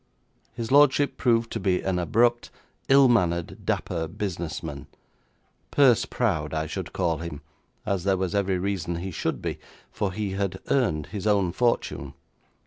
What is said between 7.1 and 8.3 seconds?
him, as there